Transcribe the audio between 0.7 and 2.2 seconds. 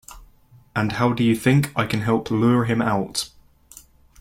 And how do you think I can